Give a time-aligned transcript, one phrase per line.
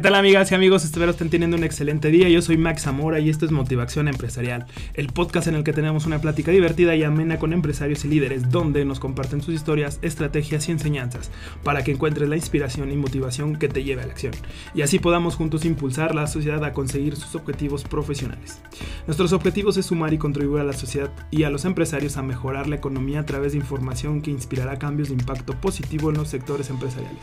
[0.00, 0.82] ¿Qué tal amigas y amigos?
[0.82, 2.26] Espero estén teniendo un excelente día.
[2.30, 4.64] Yo soy Max Zamora y esto es Motivación Empresarial,
[4.94, 8.48] el podcast en el que tenemos una plática divertida y amena con empresarios y líderes
[8.48, 11.30] donde nos comparten sus historias, estrategias y enseñanzas
[11.64, 14.32] para que encuentres la inspiración y motivación que te lleve a la acción
[14.74, 18.62] y así podamos juntos impulsar la sociedad a conseguir sus objetivos profesionales.
[19.06, 22.68] Nuestros objetivos es sumar y contribuir a la sociedad y a los empresarios a mejorar
[22.68, 26.70] la economía a través de información que inspirará cambios de impacto positivo en los sectores
[26.70, 27.20] empresariales,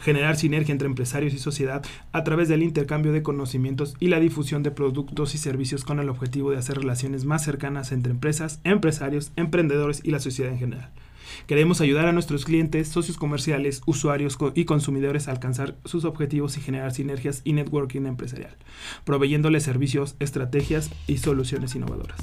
[0.00, 1.84] generar sinergia entre empresarios y sociedad
[2.16, 6.08] a través del intercambio de conocimientos y la difusión de productos y servicios con el
[6.08, 10.90] objetivo de hacer relaciones más cercanas entre empresas, empresarios, emprendedores y la sociedad en general.
[11.46, 16.60] Queremos ayudar a nuestros clientes, socios comerciales, usuarios y consumidores a alcanzar sus objetivos y
[16.60, 18.56] generar sinergias y networking empresarial,
[19.04, 22.18] proveyéndoles servicios, estrategias y soluciones innovadoras.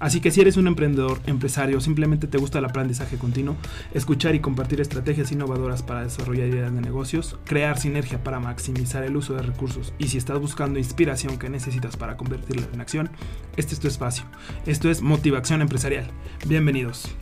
[0.00, 3.56] Así que si eres un emprendedor, empresario, simplemente te gusta el aprendizaje continuo,
[3.94, 9.16] escuchar y compartir estrategias innovadoras para desarrollar ideas de negocios, crear sinergia para maximizar el
[9.16, 13.10] uso de recursos y si estás buscando inspiración que necesitas para convertirla en acción,
[13.56, 14.24] este es tu espacio.
[14.66, 16.10] Esto es Motivación Empresarial.
[16.46, 17.16] Bienvenidos.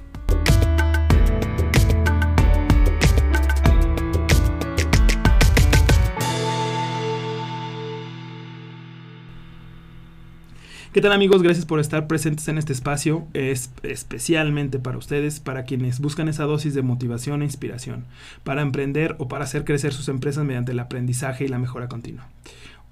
[10.94, 11.42] ¿Qué tal amigos?
[11.42, 16.44] Gracias por estar presentes en este espacio, es especialmente para ustedes, para quienes buscan esa
[16.44, 18.04] dosis de motivación e inspiración,
[18.44, 22.28] para emprender o para hacer crecer sus empresas mediante el aprendizaje y la mejora continua.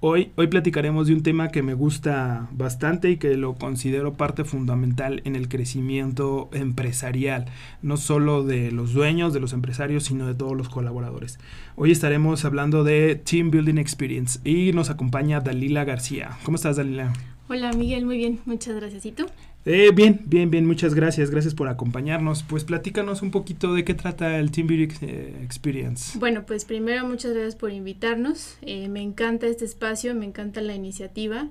[0.01, 4.43] Hoy, hoy platicaremos de un tema que me gusta bastante y que lo considero parte
[4.43, 7.45] fundamental en el crecimiento empresarial,
[7.81, 11.39] no solo de los dueños, de los empresarios, sino de todos los colaboradores.
[11.77, 16.31] Hoy estaremos hablando de Team Building Experience y nos acompaña Dalila García.
[16.43, 17.13] ¿Cómo estás, Dalila?
[17.49, 19.05] Hola Miguel, muy bien, muchas gracias.
[19.05, 19.25] ¿Y tú?
[19.65, 22.41] Eh, bien, bien, bien, muchas gracias, gracias por acompañarnos.
[22.43, 26.17] Pues platícanos un poquito de qué trata el Team Beauty eh, Experience.
[26.17, 28.57] Bueno, pues primero muchas gracias por invitarnos.
[28.61, 31.49] Eh, me encanta este espacio, me encanta la iniciativa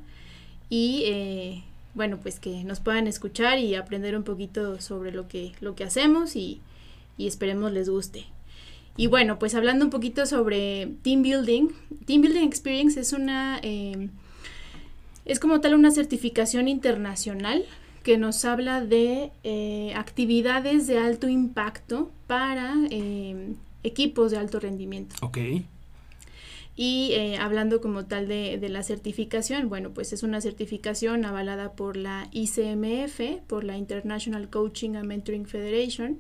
[0.71, 1.65] y eh,
[1.95, 5.85] bueno, pues que nos puedan escuchar y aprender un poquito sobre lo que, lo que
[5.85, 6.63] hacemos y,
[7.19, 8.25] y esperemos les guste.
[8.97, 11.69] Y bueno, pues hablando un poquito sobre Team Building,
[12.07, 13.61] Team Building Experience es una
[15.25, 17.65] es como tal una certificación internacional
[18.03, 25.15] que nos habla de eh, actividades de alto impacto para eh, equipos de alto rendimiento.
[25.23, 25.39] Ok.
[26.75, 31.73] Y eh, hablando como tal de, de, la certificación, bueno, pues es una certificación avalada
[31.73, 36.19] por la ICMF, por la International Coaching and Mentoring Federation,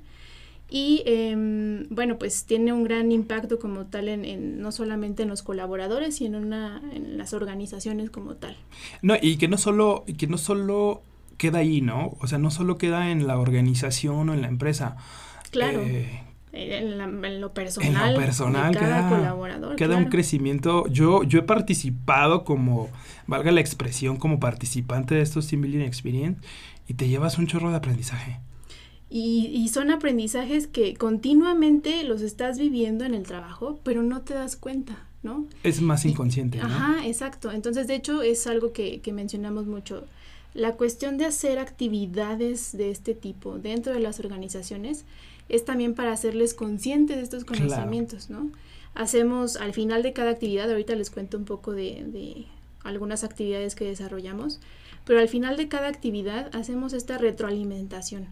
[0.74, 5.28] y eh, bueno, pues tiene un gran impacto como tal en, en, no solamente en
[5.28, 8.56] los colaboradores, sino en, una, en las organizaciones como tal.
[9.02, 11.02] No, y que no solo, que no solo
[11.36, 12.16] queda ahí, ¿no?
[12.20, 14.96] O sea, no solo queda en la organización o en la empresa.
[15.50, 15.82] Claro.
[15.82, 16.22] Eh,
[16.52, 19.76] en, la, en, lo personal, en lo personal de cada queda, colaborador.
[19.76, 20.04] Queda claro.
[20.04, 20.86] un crecimiento.
[20.86, 22.88] Yo, yo he participado como,
[23.26, 26.40] valga la expresión, como participante de estos Team Building Experience
[26.88, 28.40] y te llevas un chorro de aprendizaje.
[29.14, 34.32] Y, y, son aprendizajes que continuamente los estás viviendo en el trabajo, pero no te
[34.32, 35.46] das cuenta, ¿no?
[35.64, 36.66] Es más inconsciente, y, ¿no?
[36.66, 37.52] Ajá, exacto.
[37.52, 40.06] Entonces, de hecho, es algo que, que, mencionamos mucho.
[40.54, 45.04] La cuestión de hacer actividades de este tipo dentro de las organizaciones
[45.50, 48.44] es también para hacerles conscientes de estos conocimientos, claro.
[48.44, 48.52] ¿no?
[48.94, 52.46] Hacemos al final de cada actividad, ahorita les cuento un poco de, de
[52.82, 54.58] algunas actividades que desarrollamos,
[55.04, 58.28] pero al final de cada actividad hacemos esta retroalimentación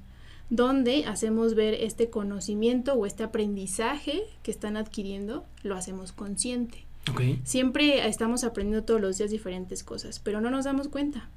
[0.51, 6.85] donde hacemos ver este conocimiento o este aprendizaje que están adquiriendo, lo hacemos consciente.
[7.11, 7.41] Okay.
[7.45, 11.29] Siempre estamos aprendiendo todos los días diferentes cosas, pero no nos damos cuenta.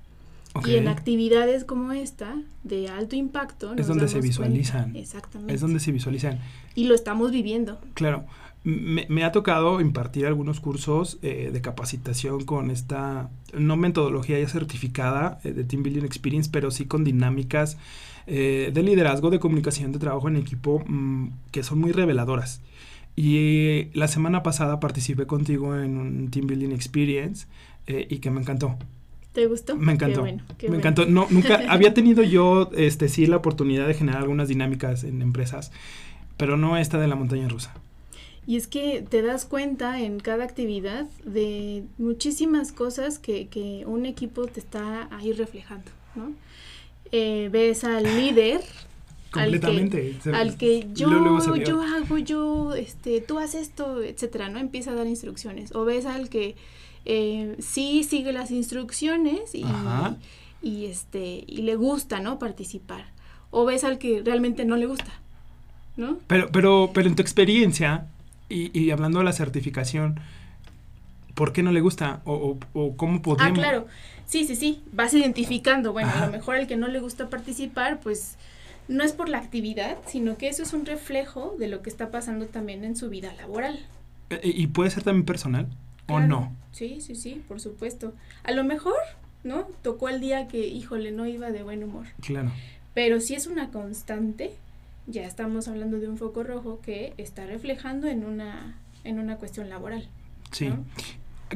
[0.55, 0.73] Okay.
[0.73, 4.83] Y en actividades como esta, de alto impacto, es donde se visualizan.
[4.83, 4.99] Cuenta.
[4.99, 5.53] Exactamente.
[5.53, 6.39] Es donde se visualizan.
[6.75, 7.79] Y lo estamos viviendo.
[7.93, 8.25] Claro.
[8.63, 14.47] Me, me ha tocado impartir algunos cursos eh, de capacitación con esta, no metodología ya
[14.47, 17.77] certificada eh, de Team Building Experience, pero sí con dinámicas
[18.27, 22.61] eh, de liderazgo, de comunicación, de trabajo en equipo mmm, que son muy reveladoras.
[23.15, 27.47] Y la semana pasada participé contigo en un Team Building Experience
[27.87, 28.77] eh, y que me encantó.
[29.33, 29.75] ¿Te gustó?
[29.75, 30.15] Me encantó.
[30.15, 30.79] Qué bueno, qué me bueno.
[30.79, 31.05] encantó.
[31.05, 35.71] No, nunca había tenido yo, este, sí, la oportunidad de generar algunas dinámicas en empresas,
[36.37, 37.73] pero no esta de la montaña rusa.
[38.45, 44.05] Y es que te das cuenta en cada actividad de muchísimas cosas que, que un
[44.05, 46.33] equipo te está ahí reflejando, ¿no?
[47.15, 48.59] Eh, ves al líder
[49.29, 54.49] completamente al que, al que yo luego, yo hago yo este tú haces esto etcétera
[54.49, 55.75] no empieza a dar instrucciones.
[55.75, 56.55] O ves al que
[57.05, 59.63] eh, sí sigue las instrucciones y,
[60.63, 63.05] y este y le gusta no participar.
[63.51, 65.11] O ves al que realmente no le gusta
[65.97, 68.07] no pero pero pero en tu experiencia
[68.49, 70.19] y, y hablando de la certificación
[71.33, 72.21] ¿Por qué no le gusta?
[72.25, 73.51] ¿O, o, cómo podemos...?
[73.51, 73.87] Ah, claro.
[74.25, 74.83] Sí, sí, sí.
[74.91, 75.93] Vas identificando.
[75.93, 78.37] Bueno, a lo mejor el que no le gusta participar, pues
[78.87, 82.11] no es por la actividad, sino que eso es un reflejo de lo que está
[82.11, 83.79] pasando también en su vida laboral.
[84.29, 85.67] Eh, eh, ¿Y puede ser también personal
[86.07, 86.55] o no?
[86.71, 88.13] Sí, sí, sí, por supuesto.
[88.43, 88.95] A lo mejor,
[89.43, 89.67] ¿no?
[89.81, 92.07] Tocó el día que, híjole, no iba de buen humor.
[92.21, 92.51] Claro.
[92.93, 94.53] Pero si es una constante,
[95.07, 99.69] ya estamos hablando de un foco rojo que está reflejando en una, en una cuestión
[99.69, 100.07] laboral.
[100.51, 100.71] Sí.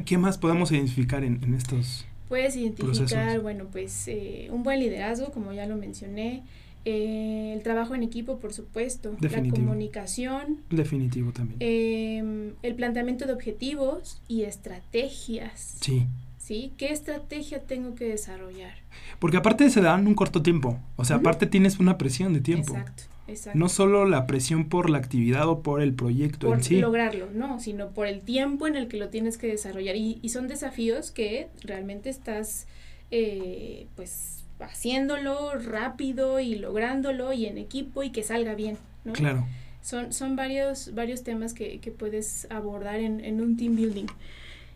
[0.04, 5.30] ¿Qué más podemos identificar en, en estos Puedes identificar, bueno, pues eh, un buen liderazgo,
[5.32, 6.42] como ya lo mencioné,
[6.84, 10.58] eh, el trabajo en equipo, por supuesto, la comunicación.
[10.68, 11.56] Definitivo también.
[11.60, 15.78] Em, el planteamiento de objetivos y estrategias.
[15.80, 16.06] Sí.
[16.36, 16.72] ¿Sí?
[16.76, 18.74] ¿Qué estrategia tengo que desarrollar?
[19.18, 22.74] Porque aparte se dan un corto tiempo, o sea, aparte tienes una presión de tiempo.
[22.74, 23.04] Exacto.
[23.28, 23.58] Exacto.
[23.58, 26.80] No solo la presión por la actividad o por el proyecto en sí.
[26.80, 29.96] lograrlo, no, sino por el tiempo en el que lo tienes que desarrollar.
[29.96, 32.66] Y, y son desafíos que realmente estás,
[33.10, 39.12] eh, pues, haciéndolo rápido y lográndolo y en equipo y que salga bien, ¿no?
[39.12, 39.46] Claro.
[39.82, 44.06] Son, son varios, varios temas que, que puedes abordar en, en un team building.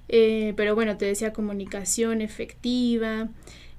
[0.08, 3.28] Eh, pero bueno, te decía comunicación efectiva,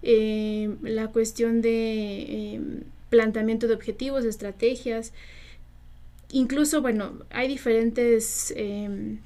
[0.01, 2.81] eh, la cuestión de em,
[3.13, 5.13] planteamiento de objetivos, estrategias.
[6.31, 9.19] Incluso, bueno, hay diferentes em,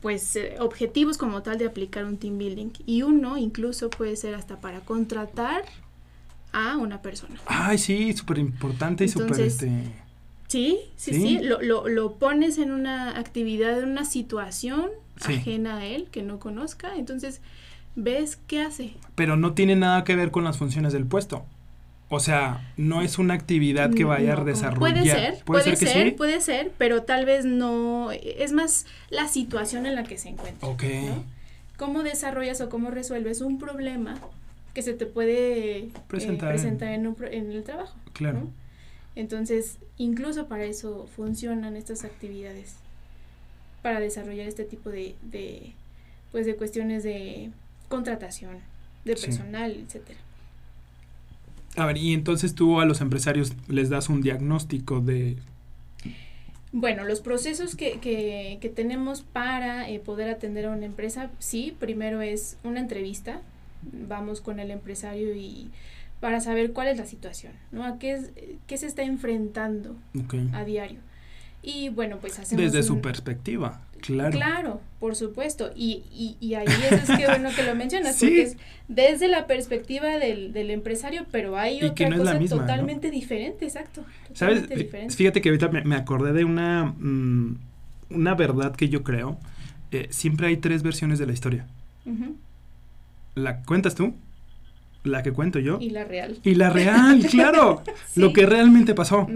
[0.00, 4.36] pues eh, objetivos como tal de aplicar un team building y uno incluso puede ser
[4.36, 5.64] hasta para contratar
[6.52, 7.34] a una persona.
[7.46, 9.72] Ay, sí, súper importante y súper este...
[10.46, 14.88] Sí, sí, sí, Lo, lo, lo, pones en una actividad, en una situación
[15.20, 17.42] ajena a él, que no conozca, entonces
[17.96, 18.94] ves qué hace.
[19.16, 21.44] Pero no tiene nada que ver con las funciones del puesto.
[22.10, 24.78] O sea, no es una actividad que vaya a desarrollar.
[24.78, 28.10] Puede ser, puede, ser, puede ser, pero tal vez no.
[28.12, 30.66] Es más la situación en la que se encuentra.
[30.66, 30.84] Ok.
[31.76, 34.18] ¿Cómo desarrollas o cómo resuelves un problema
[34.72, 37.94] que se te puede eh, presentar, en, en, el trabajo?
[38.14, 38.48] Claro.
[39.14, 42.76] Entonces, incluso para eso funcionan estas actividades,
[43.82, 45.72] para desarrollar este tipo de, de
[46.32, 47.50] pues, de cuestiones de
[47.88, 48.58] contratación,
[49.04, 50.18] de personal, etcétera.
[51.76, 55.36] A ver, y entonces tú a los empresarios les das un diagnóstico de...
[56.72, 61.74] Bueno, los procesos que, que, que tenemos para eh, poder atender a una empresa, sí,
[61.78, 63.40] primero es una entrevista,
[63.82, 65.70] vamos con el empresario y
[66.20, 67.84] para saber cuál es la situación, ¿no?
[67.84, 68.32] A qué, es,
[68.66, 69.96] qué se está enfrentando
[70.52, 70.98] a diario.
[71.62, 72.64] Y bueno, pues hacemos...
[72.64, 73.80] Desde su perspectiva.
[74.00, 74.30] Claro.
[74.30, 75.70] Claro, por supuesto.
[75.74, 78.56] Y, y, y ahí es que bueno que lo mencionas, porque es
[78.88, 84.04] desde la perspectiva del, del empresario, pero hay otra cosa totalmente diferente, exacto.
[84.32, 84.64] ¿Sabes?
[85.14, 87.58] Fíjate que ahorita me, acordé de una, mm,
[88.10, 89.38] una verdad que yo creo.
[89.90, 91.66] Eh, siempre hay tres versiones de la historia.
[93.34, 94.14] ¿La cuentas tú?
[95.04, 95.78] La que cuento yo.
[95.80, 96.38] Y la real.
[96.42, 97.82] Y la real, claro.
[98.16, 99.26] Lo que realmente pasó.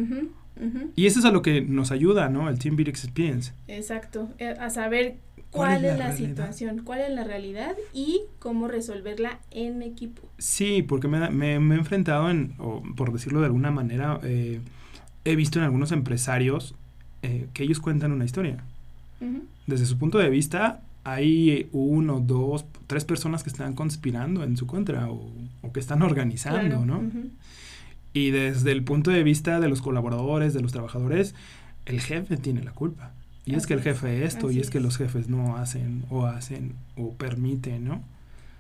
[0.96, 2.48] Y eso es a lo que nos ayuda, ¿no?
[2.48, 3.52] El Team Beat Experience.
[3.68, 5.16] Exacto, eh, a saber
[5.50, 10.22] cuál, es la, situación, cuál es la realidad y cómo resolverla en equipo.
[10.38, 14.60] Sí, porque me, me, he enfrentado en, o por decirlo de alguna manera, eh,
[15.24, 16.74] he visto en algunos empresarios
[17.22, 18.64] eh, que ellos cuentan una historia.
[19.68, 24.66] Desde su punto de vista, hay uno, dos, tres personas que están conspirando en su
[24.66, 25.30] contra o,
[25.72, 27.04] que están organizando, ¿no?
[28.12, 31.34] Y desde el punto de vista de los colaboradores, de los trabajadores,
[31.86, 33.12] el jefe tiene la culpa.
[33.44, 36.74] Y es que el jefe esto, y es, que los jefes no hacen, o hacen,
[36.96, 38.02] o permiten, ¿no?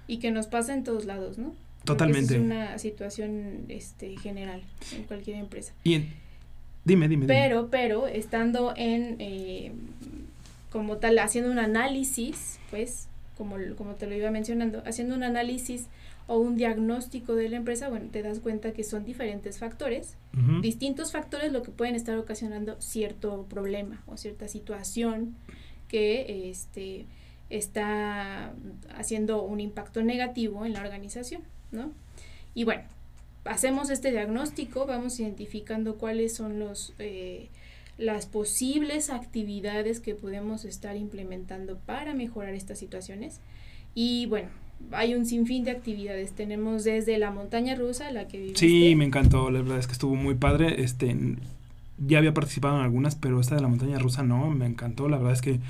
[0.08, 1.54] Y que nos pasa en todos lados, ¿no?
[1.84, 2.34] Totalmente.
[2.34, 4.62] es una situación este, general
[4.96, 5.72] en cualquier empresa.
[5.84, 6.06] Y
[6.84, 9.72] dime, dime, Pero, pero, estando en, eh,
[10.70, 13.06] como tal, haciendo un análisis, pues,
[13.38, 15.86] como, como te lo iba mencionando, haciendo un análisis
[16.26, 20.16] o un diagnóstico de la empresa, bueno, te das cuenta que son diferentes factores,
[20.62, 25.36] distintos factores lo que pueden estar ocasionando cierto problema o cierta situación
[25.88, 27.06] que este,
[27.50, 28.54] está
[28.96, 31.92] haciendo un impacto negativo en la organización, ¿no?
[32.54, 32.82] Y bueno,
[33.44, 36.94] hacemos este diagnóstico, vamos identificando cuáles son los...
[36.98, 37.48] Eh,
[37.98, 43.38] las posibles actividades que podemos estar implementando para mejorar estas situaciones.
[43.94, 44.48] Y bueno,
[44.90, 46.32] hay un sinfín de actividades.
[46.32, 48.60] Tenemos desde la montaña rusa, la que viviste.
[48.60, 50.82] Sí, me encantó, la verdad es que estuvo muy padre.
[50.82, 51.16] Este,
[51.98, 55.08] ya había participado en algunas, pero esta de la montaña rusa no, me encantó.
[55.08, 55.60] La verdad es que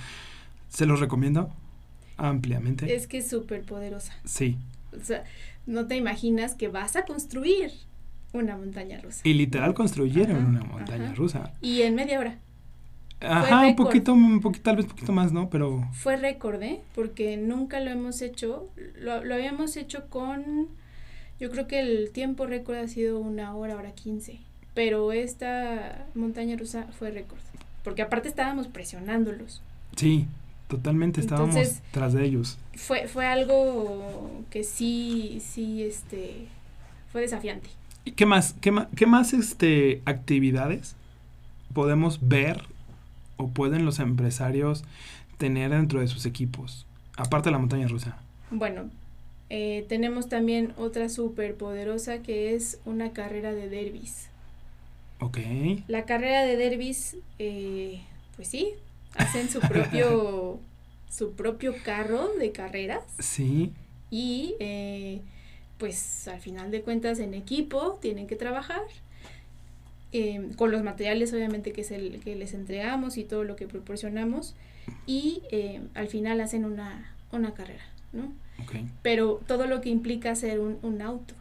[0.69, 1.51] se los recomiendo
[2.17, 2.95] ampliamente.
[2.95, 4.15] Es que es súper poderosa.
[4.25, 4.57] Sí.
[4.99, 5.25] O sea,
[5.67, 7.73] no te imaginas que vas a construir
[8.33, 9.21] una montaña rusa.
[9.25, 11.53] Y literal construyeron una montaña rusa.
[11.61, 12.39] Y en media hora.
[13.23, 15.49] Ajá, un poquito, un poquito, tal vez un poquito más, ¿no?
[15.51, 15.89] Pero...
[15.93, 16.81] Fue récord, ¿eh?
[16.95, 20.69] Porque nunca lo hemos hecho, lo, lo habíamos hecho con,
[21.41, 24.39] yo creo que el tiempo récord ha sido una hora, hora quince,
[24.75, 27.41] pero esta montaña rusa fue récord,
[27.85, 29.63] porque aparte estábamos presionándolos.
[29.97, 30.27] Sí,
[30.69, 32.59] totalmente estábamos tras de ellos.
[32.75, 36.47] Fue, fue algo que sí, sí, este,
[37.13, 37.69] fue desafiante.
[38.05, 40.97] ¿Y qué más, qué más, qué más, este, actividades
[41.73, 42.72] podemos ver
[43.43, 44.85] o pueden los empresarios
[45.39, 46.87] tener dentro de sus equipos?
[47.17, 48.17] Aparte de la montaña rusa.
[48.51, 48.91] Bueno,
[49.51, 54.29] eh, tenemos también otra súper poderosa que es una carrera de derbis.
[55.21, 55.39] Ok.
[55.89, 58.01] La carrera de derbis, eh,
[58.37, 58.75] pues sí,
[59.15, 60.59] hacen su propio,
[61.11, 63.05] su propio carro de carreras.
[63.19, 63.73] Sí.
[64.11, 65.21] Y eh,
[65.79, 68.83] pues al final de cuentas en equipo tienen que trabajar
[70.15, 73.67] Em, con los materiales obviamente que es el que les entregamos y todo lo que
[73.67, 74.55] proporcionamos
[75.07, 78.31] y em, al final hacen una, una carrera, ¿no?
[79.01, 81.35] Pero todo lo que implica hacer un, un auto.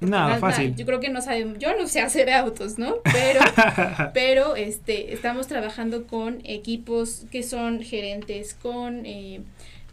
[0.00, 0.76] Nada, fácil.
[0.76, 2.96] yo creo que no sabemos, yo no sé hacer autos, ¿no?
[3.02, 3.40] Pero,
[4.14, 9.40] pero este, estamos trabajando con equipos que son gerentes, con eh,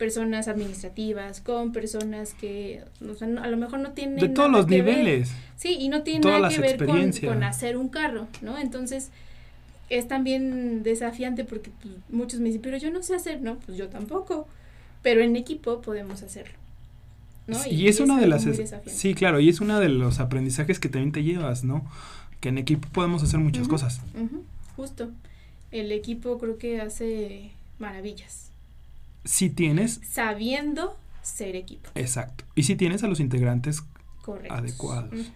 [0.03, 2.83] personas administrativas, con personas que
[3.21, 4.17] a lo mejor no tienen...
[4.17, 5.31] De todos los niveles.
[5.55, 8.57] Sí, y no tiene nada que ver con, hacer un carro, ¿no?
[8.57, 9.11] Entonces
[9.87, 13.55] es también desafiante porque pues, muchos me dicen, pero yo no sé hacer, ¿no?
[13.59, 14.45] Pues yo tampoco,
[15.03, 16.55] pero en equipo podemos hacerlo.
[17.47, 17.57] ¿no?
[17.65, 18.45] y, es, una de las...
[18.87, 21.89] Sí, claro, y es uno de los aprendizajes que también te llevas, ¿no?
[22.41, 24.01] Que en equipo podemos hacer muchas cosas.
[24.75, 25.11] justo.
[25.71, 28.52] El equipo creo que hace maravillas
[29.23, 30.01] si tienes...
[30.09, 31.89] Sabiendo ser equipo.
[31.95, 32.45] Exacto.
[32.55, 33.83] Y si tienes a los integrantes
[34.49, 35.31] adecuados.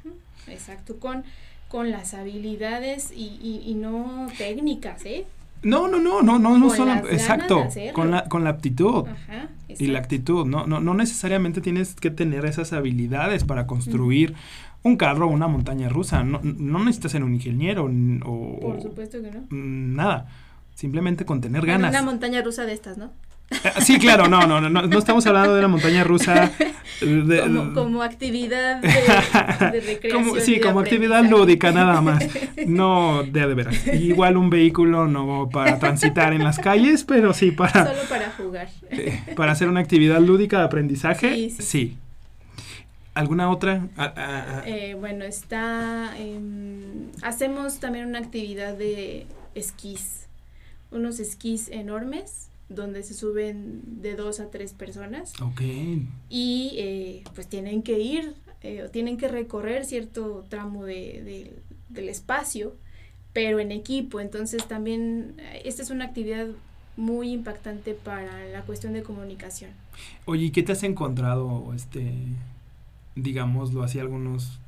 [0.48, 1.24] Exacto, con,
[1.68, 5.26] con las habilidades y, y, no técnicas, ¿eh?
[5.64, 9.88] No, no, no, no, no, no solo, exacto, con la, con la aptitud Ajá, y
[9.88, 14.36] la actitud, no, no, no necesariamente tienes que tener esas habilidades para construir
[14.84, 17.90] un carro o una montaña rusa, no, no necesitas ser un ingeniero
[18.26, 18.60] o...
[18.60, 19.48] Por supuesto que no.
[19.50, 20.28] Nada,
[20.76, 21.90] simplemente con tener ganas.
[21.90, 23.12] Una montaña rusa de estas, ¿no?
[23.50, 26.52] Ah, sí, claro, no, no, no, no estamos hablando de una montaña rusa.
[27.74, 30.42] como, actividad de, recreación.
[30.42, 32.28] sí, como actividad lúdica nada más.
[32.66, 33.88] No de, de veras.
[33.88, 37.86] Igual un vehículo no para transitar en las calles, pero sí para...
[37.86, 38.68] Solo para jugar.
[38.90, 41.98] Eh, para hacer una actividad lúdica de aprendizaje, sí.
[43.14, 43.88] ¿Alguna otra?
[43.98, 46.14] Ah, ah, eh, bueno, está...
[46.20, 49.26] Em, hacemos también una actividad de
[49.56, 50.28] esquís.
[50.92, 55.34] Unos esquís enormes donde se suben de dos a tres personas.
[55.42, 55.62] Ok.
[56.30, 61.54] Y eh, pues tienen que ir, eh, tienen que recorrer cierto tramo de,
[61.90, 62.76] del espacio,
[63.34, 64.20] pero en equipo.
[64.20, 66.48] Entonces también eh, esta es una actividad
[66.98, 69.72] muy impactante para la cuestión de comunicación.
[70.26, 72.12] Oye, ¿y qué te has encontrado, este,
[73.16, 74.60] digámoslo así, algunos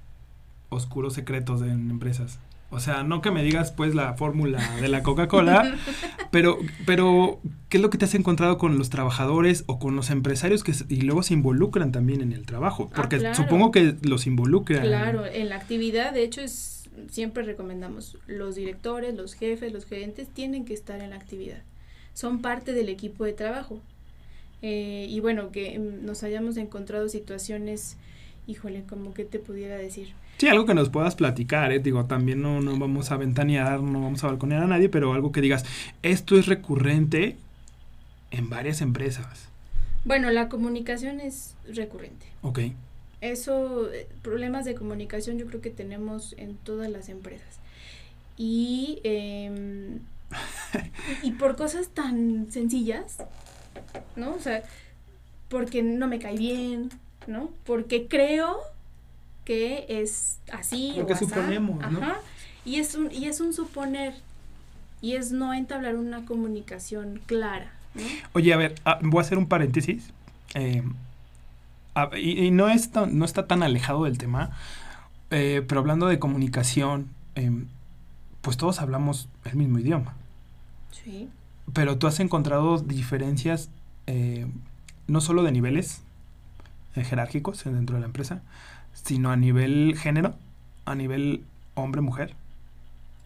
[0.70, 2.39] oscuros secretos en empresas?
[2.71, 5.75] O sea, no que me digas pues la fórmula de la Coca-Cola,
[6.31, 10.11] pero, pero ¿qué es lo que te has encontrado con los trabajadores o con los
[10.11, 12.89] empresarios que y luego se involucran también en el trabajo?
[12.91, 14.83] Ah, Porque supongo que los involucran.
[14.83, 20.27] Claro, en la actividad, de hecho, es siempre recomendamos, los directores, los jefes, los gerentes
[20.27, 21.63] tienen que estar en la actividad.
[22.13, 23.81] Son parte del equipo de trabajo.
[24.61, 27.95] Eh, y bueno, que mm, nos hayamos encontrado situaciones,
[28.47, 31.79] híjole, como que te pudiera decir Sí, algo que nos puedas platicar, ¿eh?
[31.79, 35.34] Digo, también no, no vamos a ventanear, no vamos a balconear a nadie, pero algo
[35.34, 35.65] que digas,
[36.01, 37.36] esto es recurrente
[38.31, 39.50] en varias empresas.
[40.05, 42.25] Bueno, la comunicación es recurrente.
[42.41, 42.60] Ok.
[43.19, 47.60] Eso, eh, problemas de comunicación yo creo que tenemos en todas las empresas.
[48.38, 50.00] Y, em,
[51.22, 53.17] y por cosas tan sencillas,
[54.15, 54.36] ¿no?
[54.36, 54.63] O sea,
[55.50, 56.91] porque no me cae bien,
[57.27, 57.50] ¿no?
[57.65, 58.62] Porque creo
[59.50, 61.98] que es así Lo que suponemos, ¿no?
[61.98, 62.18] Ajá.
[62.65, 64.13] Y es un y es un suponer
[65.01, 67.74] y es no entablar una comunicación clara.
[67.96, 68.03] ¿no?
[68.34, 70.12] Oye, a ver, ah, voy a hacer un paréntesis.
[70.53, 70.84] Eh,
[72.15, 74.51] y, no, está, no está tan alejado del tema,
[75.32, 77.65] eh, pero hablando de comunicación, em,
[78.41, 80.13] pues todos hablamos el mismo idioma.
[80.91, 81.27] Sí.
[81.74, 83.72] Pero tú has encontrado diferencias
[84.06, 84.46] eh,
[85.08, 86.03] no solo de niveles
[86.94, 88.44] jerárquicos dentro de la empresa,
[88.93, 90.36] sino a nivel género,
[90.86, 91.43] a nivel
[91.75, 92.36] hombre-mujer.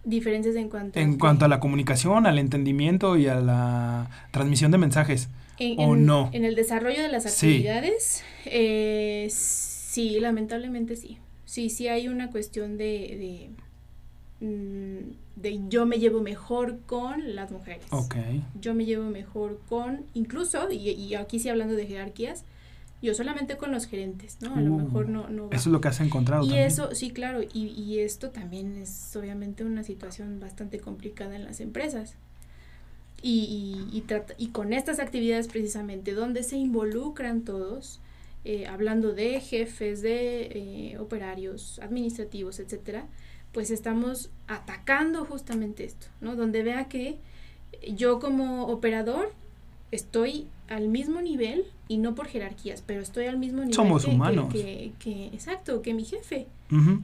[0.05, 4.77] Diferencias en cuanto En cuanto a la comunicación, al entendimiento y a la transmisión de
[4.77, 5.29] mensajes.
[5.77, 6.29] ¿O no?
[6.34, 11.20] En el desarrollo de las actividades, eh, sí, lamentablemente sí.
[11.46, 13.51] Sí, sí hay una cuestión de,
[14.41, 17.86] mm, de yo me llevo mejor con las mujeres.
[17.91, 18.15] Ok.
[18.60, 22.43] Yo me llevo mejor con, incluso, y, y aquí sí hablando de jerarquías,
[23.03, 24.55] yo solamente con los gerentes, ¿no?
[24.55, 25.55] A lo Uh, mejor no, no va.
[25.55, 26.67] Eso es lo que has encontrado Y también.
[26.67, 31.60] eso, sí, claro, y, y esto también es obviamente una situación bastante complicada en las
[31.60, 32.15] empresas.
[33.22, 38.01] Y, y, y, trata- y con estas actividades precisamente, donde se involucran todos,
[38.43, 43.05] eh, hablando de jefes, de eh, operarios, administrativos, etcétera,
[43.53, 46.36] pues estamos atacando justamente esto, ¿no?
[46.36, 47.17] Donde vea que
[47.95, 49.31] yo como operador
[49.91, 54.12] estoy al mismo nivel y no por jerarquías, pero estoy al mismo nivel Somos que-
[54.12, 54.51] humanos.
[54.53, 56.48] que- que- exacto, que mi jefe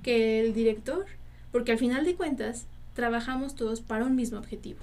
[0.03, 1.05] que el director,
[1.51, 4.79] porque al final de cuentas trabajamos todos para un mismo objetivo.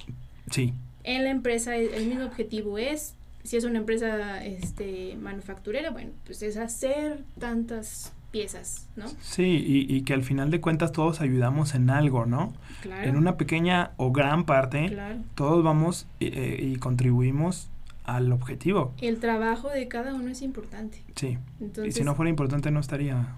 [0.51, 0.73] Sí.
[1.03, 6.43] En la empresa el, mismo objetivo es, si es una empresa este, manufacturera, bueno, pues
[6.43, 9.07] es hacer tantas piezas, ¿no?
[9.23, 12.53] Sí, y, y que al final de cuentas todos ayudamos en algo, ¿no?
[12.83, 13.09] Claro.
[13.09, 15.19] En una pequeña o gran parte, Claro.
[15.35, 17.69] todos vamos eh, eh, y contribuimos
[18.07, 18.95] al objetivo.
[19.01, 21.03] El trabajo de cada uno es importante.
[21.17, 21.39] Sí.
[21.61, 23.37] Entonces, y si no fuera importante no estaría...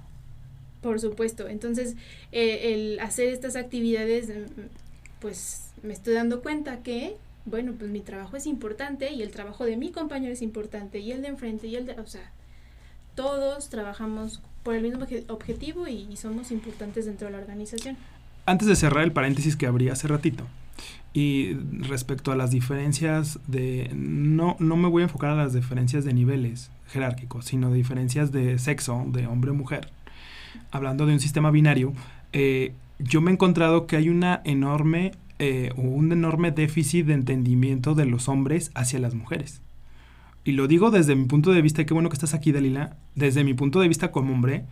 [0.82, 1.48] Por supuesto.
[1.48, 1.96] Entonces,
[2.30, 4.60] eh, el hacer estas actividades, mm,
[5.20, 9.64] pues me estoy dando cuenta que, bueno, pues mi trabajo es importante y el trabajo
[9.64, 12.30] de mi compañero es importante y el de enfrente y el de, o sea,
[13.14, 17.96] todos trabajamos por el mismo obje- objetivo y, y somos importantes dentro de la organización.
[18.46, 20.44] Antes de cerrar el paréntesis que abrí hace ratito,
[21.18, 23.90] y respecto a las diferencias de...
[23.92, 28.30] No, no me voy a enfocar a las diferencias de niveles jerárquicos, sino de diferencias
[28.30, 29.90] de sexo, de hombre-mujer.
[30.70, 31.92] Hablando de un sistema binario,
[32.32, 35.10] eh, yo me he encontrado que hay una enorme,
[35.40, 39.60] eh, un enorme déficit de entendimiento de los hombres hacia las mujeres.
[40.44, 43.42] Y lo digo desde mi punto de vista, qué bueno que estás aquí, Dalila, desde
[43.42, 44.66] mi punto de vista como hombre,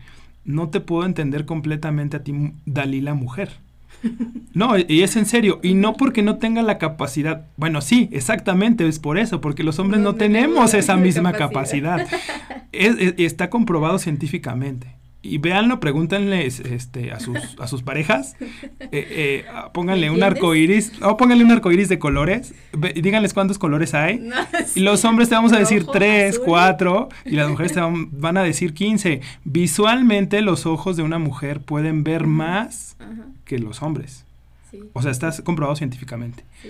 [0.44, 3.65] no te puedo entender completamente a ti, Dalila, mujer.
[4.55, 8.87] No, y es en serio, y no porque no tenga la capacidad, bueno, sí, exactamente,
[8.87, 12.07] es por eso, porque los hombres no, No tenemos esa misma capacidad.
[12.07, 12.66] capacidad.
[12.72, 14.94] Es- es- está comprobado científicamente.
[15.26, 20.92] Y véanlo, pregúntenle este, a, sus, a sus parejas, eh, eh, pónganle un arco iris,
[21.02, 24.18] o pónganle un arco iris de colores, ve- y díganles cuántos colores hay.
[24.26, 24.34] No,
[24.74, 26.44] Y los hombres te vamos a decir Rojo, 3, azul.
[26.46, 29.20] 4 y las mujeres te van, van a decir 15.
[29.44, 34.24] Visualmente los ojos de una mujer pueden ver más Ajá, que los hombres.
[34.70, 36.44] sí, O sea, está comprobado científicamente.
[36.62, 36.68] sí.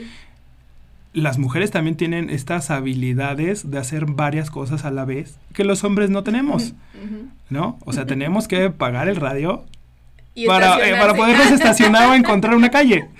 [1.16, 5.82] Las mujeres también tienen estas habilidades de hacer varias cosas a la vez que los
[5.82, 6.74] hombres no tenemos.
[7.48, 7.78] ¿no?
[7.86, 9.64] O sea, tenemos que pagar el radio
[10.46, 13.08] para, eh, para podernos estacionar o encontrar una calle.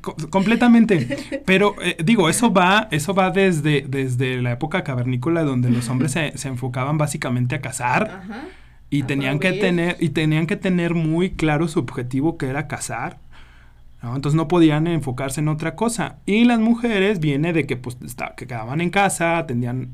[0.00, 1.18] Co- completamente.
[1.44, 6.12] Pero eh, digo, eso va, eso va desde, desde la época cavernícola donde los hombres
[6.12, 8.42] se, se enfocaban básicamente a cazar Ajá.
[8.90, 12.68] y a tenían que tener, y tenían que tener muy claro su objetivo que era
[12.68, 13.18] cazar.
[14.04, 14.14] ¿No?
[14.14, 16.16] Entonces no podían enfocarse en otra cosa.
[16.26, 19.88] Y las mujeres viene de que pues esta- que quedaban en casa, atendían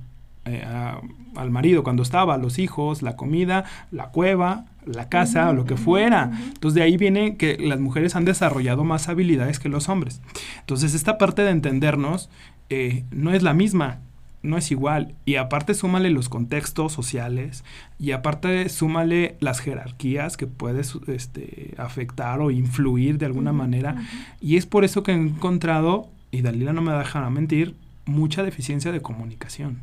[0.46, 1.01] eh, a-
[1.37, 5.77] al marido cuando estaba, los hijos, la comida, la cueva, la casa, o lo que
[5.77, 6.31] fuera.
[6.49, 10.23] Entonces de ahí viene que las mujeres han desarrollado más habilidades que los hombres.
[10.61, 12.31] Entonces esta parte de entendernos
[12.70, 13.99] eh, no es la misma,
[14.42, 15.14] no es igual.
[15.24, 17.64] Y aparte súmale los contextos sociales
[17.98, 23.96] y aparte súmale las jerarquías que puedes este, afectar o influir de alguna manera.
[24.40, 27.74] Y es por eso que he encontrado, y Dalila no me dejará mentir,
[28.07, 29.79] mucha deficiencia de comunicación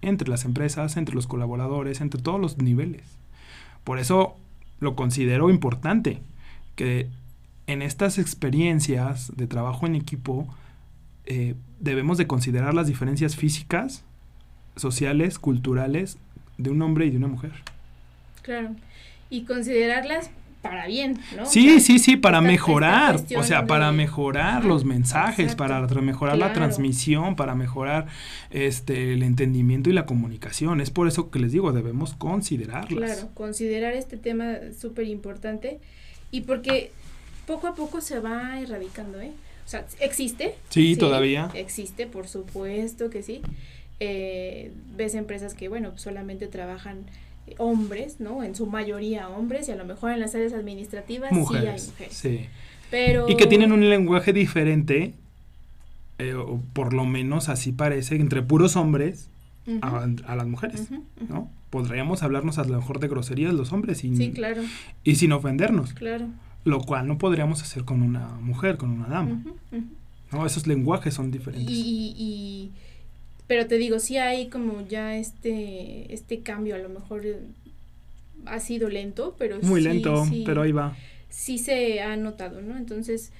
[0.00, 3.02] entre las empresas, entre los colaboradores, entre todos los niveles.
[3.84, 4.36] Por eso
[4.80, 6.20] lo considero importante
[6.74, 7.08] que
[7.68, 10.48] en estas experiencias de trabajo en equipo
[11.24, 14.02] eh, debemos de considerar las diferencias físicas,
[14.76, 16.16] sociales, culturales
[16.56, 17.52] de un hombre y de una mujer.
[18.42, 18.70] Claro.
[19.28, 20.30] Y considerarlas
[20.62, 21.42] para bien, ¿no?
[21.42, 24.84] O Sí, sea, sí, sí, para esta- esta mejorar, o sea, para de- mejorar los
[24.84, 28.06] mensajes, exacto, para mejorar la transmisión, para mejorar
[28.50, 30.80] este el entendimiento y la comunicación.
[30.80, 33.16] Es por eso que les digo, debemos considerarlas.
[33.16, 35.80] Claro, considerar este tema súper importante
[36.30, 36.92] y porque
[37.46, 39.32] poco a poco se va erradicando, ¿eh?
[39.64, 40.54] O sea, existe.
[40.68, 41.50] Sí, todavía.
[41.54, 43.42] Existe, por supuesto que sí.
[44.00, 47.04] Eh, ves empresas que, bueno, solamente trabajan
[47.58, 48.42] hombres, ¿no?
[48.42, 51.92] En su mayoría hombres y a lo mejor en las áreas administrativas sí hay Mujeres.
[52.10, 52.46] Sí.
[52.90, 53.28] Pero...
[53.28, 55.14] Y que tienen un lenguaje diferente,
[56.18, 59.28] eh, o por lo menos así parece, entre puros hombres
[59.80, 60.88] a, a las mujeres.
[61.28, 61.50] ¿no?
[61.70, 64.62] Podríamos hablarnos a lo mejor de groserías los hombres sin, Sí, claro,
[65.04, 66.26] y sin ofendernos, claro.
[66.64, 69.42] Lo cual no podríamos hacer con una mujer, con una dama.
[70.30, 70.46] ¿no?
[70.46, 71.70] Esos lenguajes son diferentes.
[71.70, 72.70] Y, y,
[73.46, 77.36] pero te digo, sí hay como ya este, este cambio, a lo mejor eh,
[78.46, 80.96] ha sido lento, pero Muy sí, lento, sí, pero ahí va.
[81.28, 82.76] sí se ha notado, ¿no?
[82.76, 83.30] Entonces,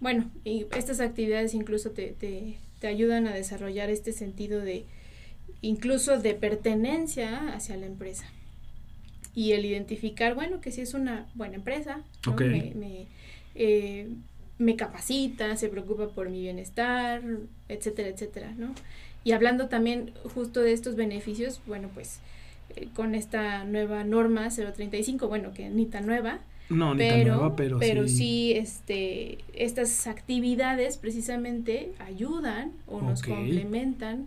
[0.00, 4.84] bueno, y estas actividades incluso te, te, te ayudan a desarrollar este sentido de,
[5.62, 8.24] incluso de pertenencia hacia la empresa.
[9.36, 12.00] Y el identificar, bueno, que si es una buena empresa,
[12.38, 13.06] me, me,
[13.54, 14.08] eh,
[14.58, 17.22] me, capacita, se preocupa por mi bienestar,
[17.68, 18.74] etcétera, etcétera, ¿no?
[19.22, 22.20] Y hablando también justo de estos beneficios, bueno, pues
[22.76, 27.56] eh, con esta nueva norma 035, bueno, que ni tan nueva, no, ni tan nueva,
[27.56, 28.52] pero, pero sí.
[28.52, 34.26] este, estas actividades precisamente ayudan o nos complementan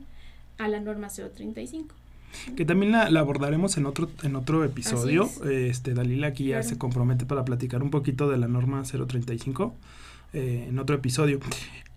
[0.60, 1.96] a la norma 035.
[2.56, 5.30] Que también la, abordaremos en otro, en otro episodio.
[5.50, 9.76] Este, Dalila aquí ya se compromete para platicar un poquito de la norma 035
[10.34, 11.40] eh, en otro episodio.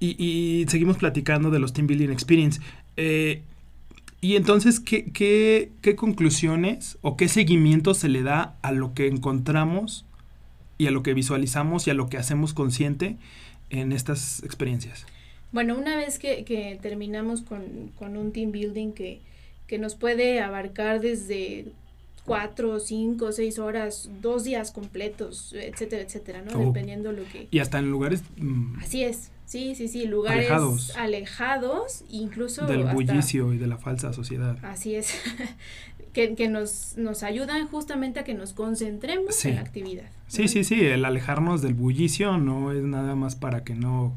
[0.00, 2.60] Y, y, seguimos platicando de los Team Building Experience.
[2.96, 3.42] Eh,
[4.20, 9.08] y entonces, ¿qué, ¿qué, qué, conclusiones o qué seguimiento se le da a lo que
[9.08, 10.04] encontramos
[10.78, 13.16] y a lo que visualizamos y a lo que hacemos consciente
[13.70, 15.06] en estas experiencias?
[15.50, 19.20] Bueno, una vez que, que terminamos con, con, un team building que,
[19.72, 21.72] que nos puede abarcar desde
[22.26, 26.60] cuatro, cinco, seis horas, dos días completos, etcétera, etcétera, ¿no?
[26.60, 26.66] Oh.
[26.66, 27.48] Dependiendo lo que...
[27.50, 28.22] Y hasta en lugares...
[28.36, 32.66] Mm, Así es, sí, sí, sí, lugares alejados, alejados incluso...
[32.66, 34.58] Del bullicio y de la falsa sociedad.
[34.62, 35.14] Así es,
[36.12, 40.10] que, que nos, nos ayudan justamente a que nos concentremos en la actividad.
[40.26, 44.14] Sí, sí, sí, el alejarnos del bullicio no es nada más para que no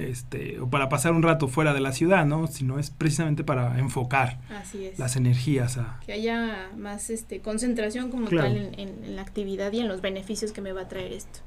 [0.00, 2.46] este, o para pasar un rato fuera de la ciudad, ¿no?
[2.46, 4.38] Sino es precisamente para enfocar
[4.98, 6.00] las energías a...
[6.06, 10.60] Que haya más este, concentración como tal en, la actividad y en los beneficios que
[10.60, 11.40] me va a traer esto.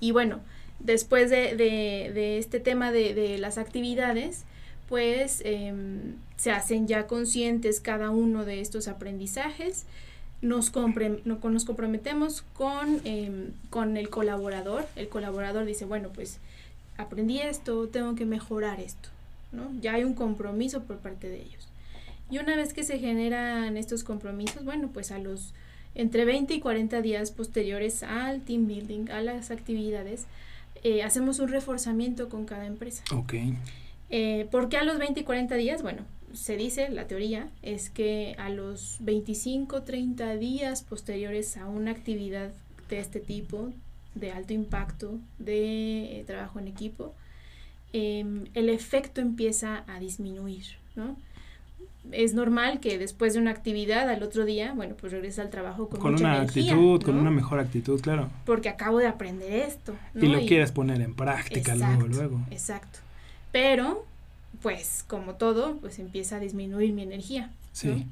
[0.00, 0.40] Y bueno,
[0.78, 4.44] después de, de, este tema de, de, las actividades,
[4.88, 9.86] pues em, se hacen ya conscientes cada uno de estos aprendizajes,
[10.42, 10.72] nos,
[11.24, 16.40] nos comprometemos con, em, con el colaborador, el colaborador dice, bueno, pues
[16.96, 19.08] aprendí esto, tengo que mejorar esto,
[19.52, 19.70] ¿no?
[19.80, 21.68] Ya hay un compromiso por parte de ellos.
[22.30, 25.52] Y una vez que se generan estos compromisos, bueno, pues a los
[25.94, 30.24] entre 20 y 40 días posteriores al team building, a las actividades,
[30.82, 33.04] eh, hacemos un reforzamiento con cada empresa.
[33.14, 33.34] Ok.
[34.10, 35.82] Eh, ¿Por qué a los 20 y 40 días?
[35.82, 36.02] Bueno,
[36.32, 42.50] se dice, la teoría, es que a los 25, 30 días posteriores a una actividad
[42.88, 43.70] de este tipo,
[44.14, 47.14] de alto impacto, de eh, trabajo en equipo,
[47.92, 50.64] em, el efecto empieza a disminuir,
[50.96, 51.16] ¿no?
[52.10, 55.88] Es normal que después de una actividad al otro día, bueno, pues regresa al trabajo
[55.88, 58.28] con, con una actitud, con una mejor actitud, claro.
[58.44, 59.94] Porque acabo de aprender esto.
[60.14, 62.40] Y lo quieres poner en práctica luego, luego.
[62.50, 62.98] Exacto.
[63.52, 64.04] Pero,
[64.62, 67.52] pues, como todo, pues empieza a disminuir mi energía.
[67.72, 68.06] Sí.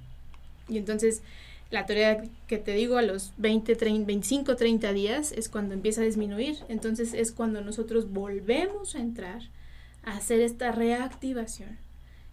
[0.68, 1.22] Y entonces,
[1.70, 6.00] la teoría que te digo a los 20, 30, 25, 30 días es cuando empieza
[6.00, 6.56] a disminuir.
[6.68, 9.42] Entonces es cuando nosotros volvemos a entrar
[10.04, 11.78] a hacer esta reactivación,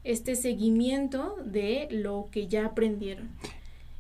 [0.04, 3.30] este seguimiento de lo que ya aprendieron.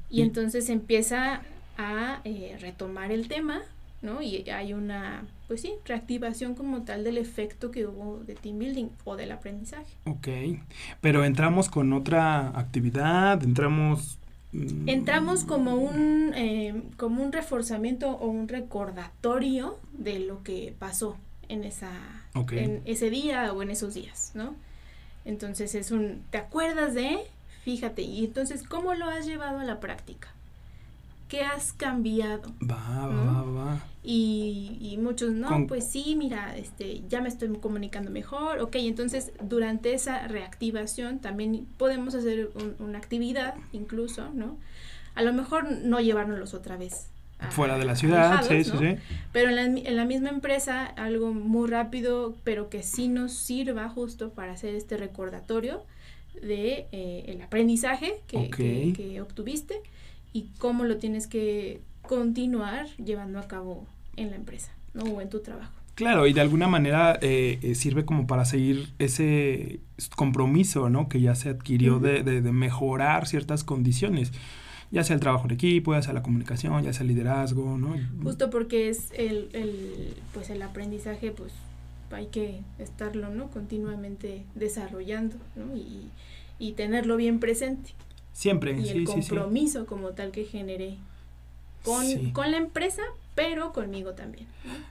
[0.09, 1.41] Y entonces empieza
[1.77, 3.61] a eh, retomar el tema,
[4.01, 4.21] ¿no?
[4.21, 8.87] Y hay una, pues sí, reactivación como tal del efecto que hubo de team building
[9.03, 9.93] o del aprendizaje.
[10.05, 10.27] Ok,
[11.01, 14.17] pero entramos con otra actividad, entramos.
[14.53, 21.17] Entramos como un, eh, como un reforzamiento o un recordatorio de lo que pasó
[21.49, 21.91] en, esa,
[22.51, 24.55] en ese día o en esos días, ¿no?
[25.25, 27.19] Entonces es un, ¿te acuerdas de?
[27.63, 30.29] Fíjate, y entonces, ¿cómo lo has llevado a la práctica?
[31.27, 32.53] ¿Qué has cambiado?
[32.61, 33.83] Va, va, va.
[34.03, 38.59] Y, y muchos, no, pues sí, mira, este, ya me estoy comunicando mejor.
[38.59, 44.57] Ok, entonces durante esa reactivación también podemos hacer una actividad incluso, ¿no?
[45.15, 47.09] A lo mejor no llevárnoslos otra vez.
[47.49, 48.95] Fuera de la ciudad, sí, sí, sí.
[49.31, 53.89] Pero en la, en la, misma empresa, algo muy rápido, pero que sí nos sirva
[53.89, 55.83] justo para hacer este recordatorio
[56.41, 59.81] de eh, el aprendizaje que, que, que obtuviste
[60.33, 63.85] y cómo lo tienes que continuar llevando a cabo
[64.15, 65.03] en la empresa ¿no?
[65.03, 65.73] o en tu trabajo.
[65.97, 69.79] Claro, y de alguna manera eh, eh, sirve como para seguir ese
[70.15, 71.09] compromiso, ¿no?
[71.09, 74.31] Que ya se adquirió de, de, mejorar ciertas condiciones,
[74.91, 77.95] ya sea el trabajo en equipo, ya sea la comunicación, ya sea el liderazgo, ¿no?
[78.21, 81.51] Justo porque es el, el, pues el aprendizaje, pues
[82.11, 83.49] hay que estarlo, ¿no?
[83.49, 85.75] Continuamente desarrollando, ¿no?
[85.75, 86.11] Y,
[86.59, 87.95] y tenerlo bien presente.
[88.37, 90.97] Siempre, y el compromiso como tal que generé
[91.83, 93.01] con, con la empresa,
[93.33, 94.45] pero conmigo también.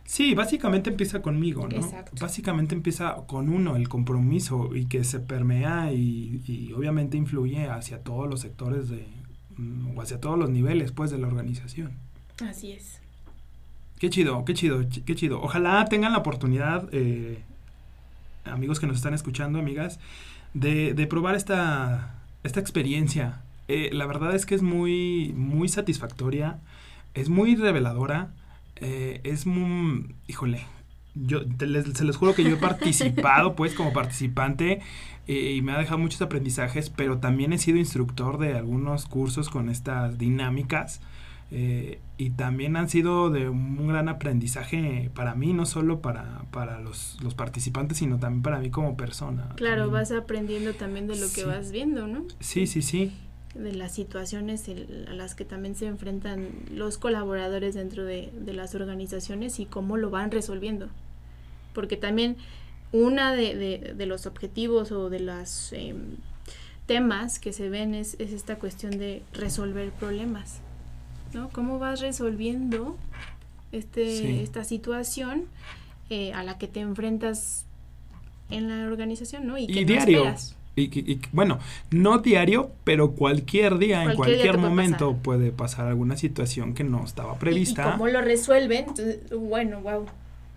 [0.05, 1.89] Sí, básicamente empieza conmigo, ¿no?
[2.21, 8.03] Básicamente empieza con uno, el compromiso, y que se permea y, y, obviamente influye hacia
[8.03, 9.07] todos los sectores de,
[9.57, 11.93] mm, o hacia todos los niveles, pues, de la organización.
[12.45, 12.99] Así es.
[14.01, 15.41] Qué chido, qué chido, qué chido.
[15.41, 17.45] Ojalá tengan la oportunidad, eh,
[18.45, 20.01] amigos que nos están escuchando, amigas,
[20.53, 22.16] de, de probar esta,
[22.47, 23.41] esta experiencia.
[23.69, 26.59] Eh, la verdad es que es muy, muy satisfactoria,
[27.15, 28.31] es muy reveladora,
[28.77, 30.65] eh, es muy, híjole,
[31.15, 34.81] yo se les juro que yo he participado pues como participante
[35.27, 39.49] eh, y me ha dejado muchos aprendizajes, pero también he sido instructor de algunos cursos
[39.49, 41.01] con estas dinámicas.
[41.51, 46.81] Eh, y también han sido de un gran aprendizaje para mí, no solo para, para
[46.81, 49.51] los, los participantes, sino también para mí como persona.
[49.57, 52.25] Claro, vas aprendiendo también de lo que vas viendo, ¿no?
[52.41, 53.13] Sí, sí, sí.
[53.55, 54.69] De las situaciones
[55.09, 59.97] a las que también se enfrentan los colaboradores dentro de, de las organizaciones y cómo
[59.97, 60.89] lo van resolviendo.
[61.73, 62.37] Porque también
[62.93, 66.17] una de, de, los objetivos o de los em,
[66.87, 70.61] temas que se ven es, es esta cuestión de resolver problemas
[71.37, 71.51] ¿no?
[71.51, 72.97] ¿Cómo vas resolviendo
[73.71, 75.45] este, esta situación
[76.09, 77.67] eh, a la que te enfrentas
[78.51, 79.59] en la organización, ¿no?
[79.59, 80.35] Y, diario.
[80.77, 81.59] Y, bueno,
[81.91, 85.87] no diario, pero cualquier día, en cualquier momento puede pasar.
[85.87, 87.89] alguna situación que no estaba prevista.
[87.89, 88.87] ¿Y, cómo lo resuelven?
[89.39, 90.07] bueno, wow.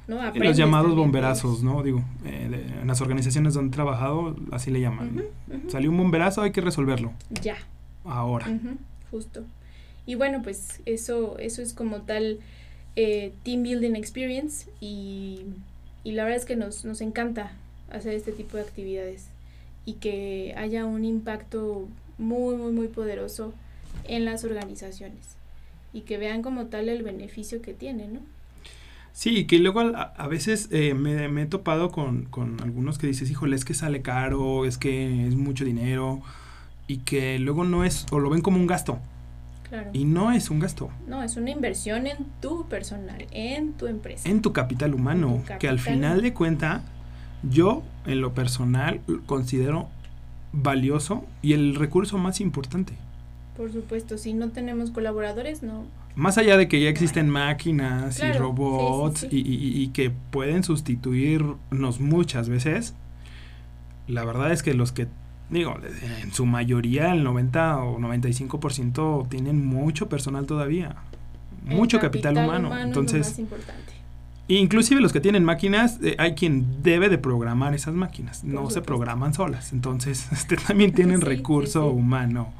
[0.08, 0.36] ¿no?
[0.36, 1.84] Y los llamados bomberazos, ¿no?
[1.84, 5.24] Digo, eh, en las organizaciones donde he trabajado, así le llaman.
[5.68, 7.12] Salió un bomberazo, hay que resolverlo.
[7.42, 7.58] Ya.
[8.06, 8.48] Ahora.
[9.12, 9.44] Justo.
[10.10, 12.39] Y bueno, pues eso, eso es como tal
[12.95, 15.41] eh, Team Building Experience y,
[16.04, 17.52] la verdad es que nos, nos encanta
[17.91, 19.28] hacer este tipo de actividades
[19.86, 23.54] y que haya un impacto muy, muy, muy poderoso
[24.06, 25.36] en las organizaciones
[25.93, 28.22] y que vean como tal el beneficio que tiene, ¿no?
[29.13, 33.30] Sí, que luego a, veces eh, me, me, he topado con, con algunos que dices,
[33.30, 36.24] híjole, es que sale caro, es que es mucho dinero
[36.88, 39.00] y que luego no es, o lo ven como un gasto.
[39.94, 40.90] Y no es un gasto.
[41.08, 44.28] No, es una inversión en tu personal, en tu empresa.
[44.28, 46.84] En tu capital humano, que al final de cuenta,
[47.44, 49.90] yo en lo personal considero
[50.52, 52.94] valioso y el recurso más importante.
[53.56, 55.86] Por supuesto, si no tenemos colaboradores, no.
[56.16, 62.50] Más allá de que ya existen máquinas y robots Y, y, que pueden sustituirnos muchas
[62.50, 62.96] veces,
[64.08, 65.08] la verdad es que los que
[65.50, 65.78] digo,
[66.22, 70.96] en su mayoría, el 90 o 95% tienen mucho personal todavía.
[71.66, 72.78] Mucho capital, humano.
[72.80, 73.42] Entonces,
[74.48, 78.82] inclusive los que tienen máquinas, eh, hay quien debe de programar esas máquinas, no se
[78.82, 79.74] programan solas.
[79.74, 82.54] Entonces, este también tienen recurso humano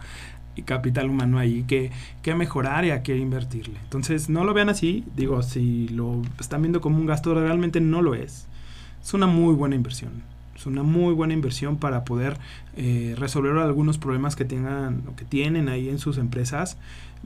[0.56, 3.80] y capital humano ahí que, que mejorar y a qué invertirle.
[3.84, 8.02] Entonces, no lo vean así, digo, si lo están viendo como un gasto, realmente no
[8.02, 8.48] lo es.
[9.02, 10.12] Es una muy buena inversión.
[10.60, 12.38] Es una muy buena inversión para poder
[12.76, 16.76] eh, resolver algunos problemas que tengan o que tienen ahí en sus empresas,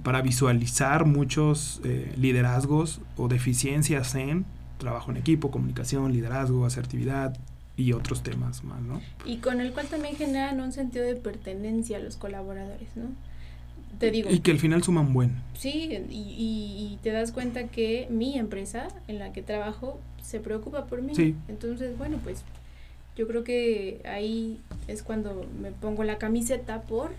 [0.04, 4.46] para visualizar muchos eh, liderazgos o deficiencias en
[4.78, 7.36] trabajo en equipo, comunicación, liderazgo, asertividad
[7.76, 9.02] y otros temas más, ¿no?
[9.26, 13.06] Y con el cual también generan un sentido de pertenencia a los colaboradores, ¿no?
[13.98, 14.30] Te digo.
[14.30, 15.42] Y que al final suman buen.
[15.56, 20.86] Sí, y, y, te das cuenta que mi empresa en la que trabajo se preocupa
[20.86, 21.16] por mí.
[21.16, 21.36] Sí.
[21.48, 22.44] Entonces, bueno, pues
[23.16, 27.12] yo creo que ahí es cuando me pongo la camiseta por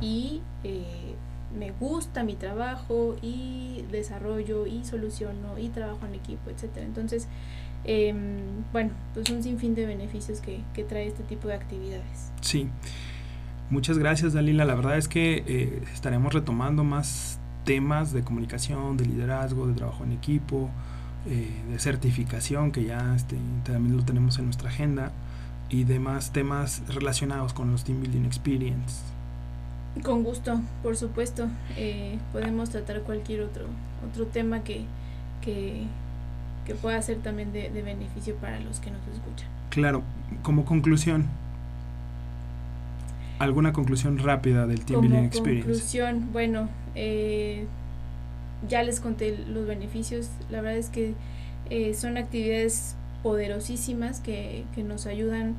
[0.00, 1.14] y eh,
[1.58, 6.84] me gusta mi trabajo y desarrollo y soluciono y trabajo en equipo, etcétera.
[6.84, 7.28] Entonces,
[7.84, 8.38] em,
[8.72, 12.32] bueno, pues un sinfín de beneficios que, que, trae este tipo de actividades.
[12.40, 12.68] Sí.
[13.70, 14.64] Muchas gracias, Dalila.
[14.64, 20.04] La verdad es que eh, estaremos retomando más temas de comunicación, de liderazgo, de trabajo
[20.04, 20.70] en equipo,
[21.26, 25.10] eh, de certificación que ya este, también lo tenemos en nuestra agenda
[25.70, 29.00] y demás temas relacionados con los Team Building Experience.
[30.02, 31.48] Con gusto, por supuesto.
[31.76, 33.64] Eh, podemos tratar cualquier otro,
[34.10, 34.82] otro tema que,
[35.40, 35.86] que,
[36.82, 39.48] pueda ser también de, beneficio para los que nos escuchan.
[39.70, 40.02] Claro,
[40.42, 41.26] como conclusión,
[43.38, 45.68] ¿alguna conclusión rápida del Team Building Experience?
[45.68, 47.66] Conclusión, bueno, eh,
[48.68, 51.14] ya les conté los beneficios, la verdad es que
[51.70, 55.56] eh, son actividades poderosísimas que, que, nos ayudan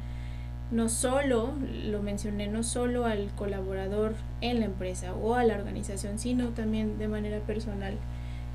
[0.72, 1.54] no solo,
[1.86, 6.98] lo mencioné, no solo al colaborador en la empresa o a la organización, sino también
[6.98, 7.98] de manera personal.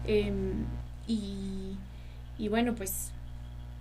[0.07, 0.65] Em,
[1.07, 1.77] y,
[2.39, 3.11] y, bueno, pues,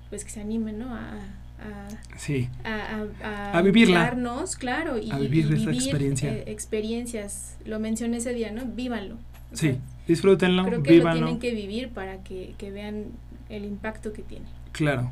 [0.10, 0.96] pues que se animen, ¿no?
[0.96, 1.12] A,
[1.60, 2.50] a, sí.
[2.64, 4.16] a, a, a vivirla.
[4.58, 6.32] claro, y, a vivir, experiencia.
[6.32, 7.58] Eh, experiencias.
[7.66, 8.66] Lo mencioné ese día, ¿no?
[8.66, 9.18] Vívanlo.
[9.54, 9.78] Sí,
[10.10, 13.06] disfrútenlo, creo que lo tienen que vivir para que, vean
[13.48, 14.46] el impacto que tiene.
[14.72, 15.12] Claro,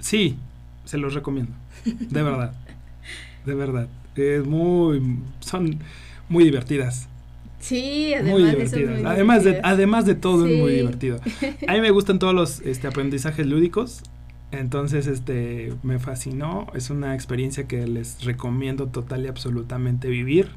[0.00, 0.36] sí,
[0.84, 1.52] se los recomiendo,
[1.84, 2.54] de verdad,
[3.44, 3.88] de verdad.
[4.16, 5.78] Es muy, son
[6.28, 7.08] muy divertidas.
[7.60, 8.96] Sí, además muy de divertidas.
[8.96, 11.20] muy además, de, además de todo es muy divertido.
[11.68, 14.02] A mí me gustan todos los este, aprendizajes lúdicos.
[14.50, 16.68] Entonces, este, me fascinó.
[16.74, 20.50] Es una experiencia que les recomiendo total y absolutamente vivir.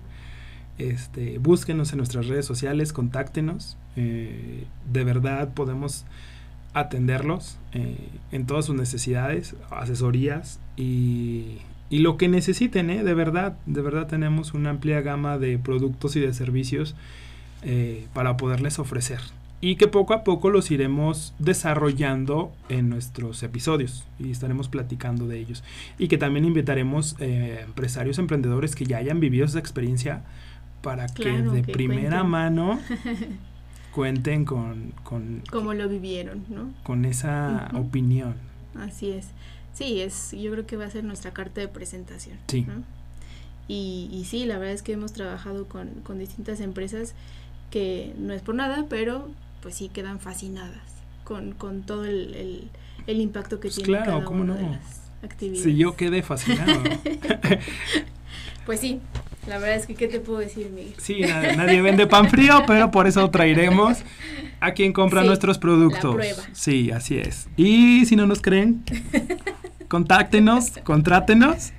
[0.89, 3.77] Este, búsquenos en nuestras redes sociales, contáctenos.
[3.95, 6.05] eh, de verdad podemos
[6.73, 7.97] atenderlos eh,
[8.31, 11.57] en todas sus necesidades, asesorías y,
[11.91, 13.03] lo que necesiten, ¿eh?
[13.03, 16.95] de verdad, de verdad tenemos una amplia gama de productos y de servicios
[18.13, 19.19] para poderles ofrecer
[19.59, 25.37] y que poco a poco los iremos desarrollando en nuestros episodios y estaremos platicando de
[25.37, 25.63] ellos
[25.99, 30.23] y que también invitaremos empresarios emprendedores que ya hayan vivido esa experiencia
[30.81, 32.29] para Claro, que de que primera cuenten.
[32.29, 32.79] mano
[33.93, 36.69] cuenten con, con, Como lo vivieron, ¿no?
[36.83, 38.35] con esa opinión.
[38.75, 39.27] Así es.
[39.73, 42.37] Sí, es, yo creo que va a ser nuestra carta de presentación.
[42.47, 42.61] Sí.
[42.67, 42.83] ¿no?
[43.67, 47.13] Y, y sí, la verdad es que hemos trabajado con, con distintas empresas
[47.69, 49.29] que no es por nada, pero
[49.61, 50.81] pues sí quedan fascinadas
[51.23, 52.69] con, con todo el, el,
[53.07, 54.71] el impacto que Pues tiene claro, cada ¿cómo una de no?
[54.71, 55.63] las actividades.
[55.63, 56.81] Si yo quedé fascinado.
[58.65, 58.99] Pues sí,
[59.47, 60.93] la verdad es que ¿qué te puedo decir, Miguel?
[60.97, 63.99] Sí, na- nadie vende pan frío, pero por eso traeremos
[64.59, 66.03] a quien compra Sí, nuestros productos.
[66.15, 66.43] la prueba.
[66.53, 67.47] Sí, así es.
[67.57, 68.83] Y si no nos creen,
[69.87, 71.71] contáctenos, contrátenos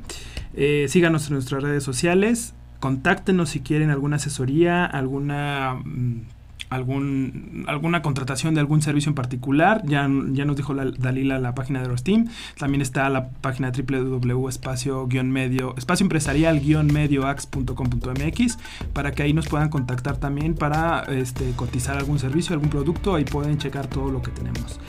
[0.54, 2.54] Eh, síganos en nuestras redes sociales.
[2.80, 6.22] Contáctenos si quieren alguna asesoría, alguna mm,
[6.70, 9.83] algún, alguna contratación de algún servicio en particular.
[9.85, 12.26] Ya, ya nos dijo la, Dalila la página de Rostim.
[12.59, 18.59] También está la página www.espacio-medio, espacio empresarial-medioax.com.mx
[18.92, 23.14] para que ahí nos puedan contactar también para este, cotizar algún servicio, algún producto.
[23.14, 24.81] Ahí pueden checar todo lo que tenemos.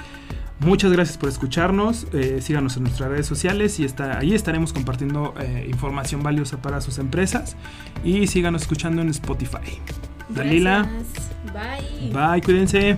[0.60, 2.08] Muchas gracias por escucharnos.
[2.14, 6.82] eh, síganos en nuestras redes sociales y está, ahí estaremos compartiendo eh, información valiosa para
[6.82, 7.56] sus empresas.
[8.04, 9.80] Y síganos escuchando en Spotify.
[10.30, 10.88] Dalila.
[11.54, 12.12] Bye.
[12.14, 12.98] bye, cuídense.